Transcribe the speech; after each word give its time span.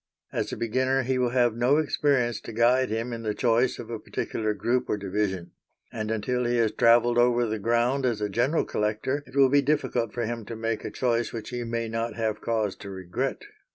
As 0.33 0.51
a 0.51 0.57
beginner 0.57 1.03
he 1.03 1.19
will 1.19 1.29
have 1.29 1.55
no 1.55 1.77
experience 1.77 2.41
to 2.41 2.51
guide 2.53 2.89
him 2.89 3.13
in 3.13 3.21
the 3.21 3.35
choice 3.35 3.77
of 3.77 3.91
a 3.91 3.99
particular 3.99 4.51
group 4.55 4.89
or 4.89 4.97
division; 4.97 5.51
and 5.91 6.09
until 6.09 6.45
he 6.45 6.57
has 6.57 6.71
travelled 6.71 7.19
over 7.19 7.45
the 7.45 7.59
ground 7.59 8.03
as 8.03 8.19
a 8.19 8.27
general 8.27 8.65
collector 8.65 9.23
it 9.27 9.35
will 9.35 9.49
be 9.49 9.61
difficult 9.61 10.11
for 10.11 10.25
him 10.25 10.43
to 10.45 10.55
make 10.55 10.83
a 10.83 10.89
choice 10.89 11.31
which 11.31 11.49
he 11.51 11.63
may 11.63 11.87
not 11.87 12.15
have 12.15 12.41
cause 12.41 12.75
to 12.77 12.89
regret. 12.89 13.43